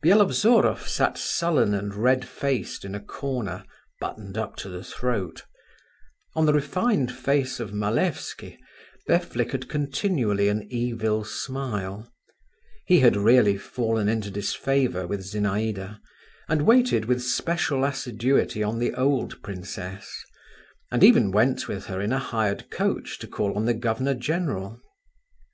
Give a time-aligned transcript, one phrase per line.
[0.00, 3.64] Byelovzorov sat sullen and red faced in a corner,
[4.00, 5.42] buttoned up to the throat;
[6.36, 8.60] on the refined face of Malevsky
[9.08, 12.14] there flickered continually an evil smile;
[12.86, 15.98] he had really fallen into disfavour with Zinaïda,
[16.48, 20.08] and waited with special assiduity on the old princess,
[20.92, 24.80] and even went with her in a hired coach to call on the Governor General.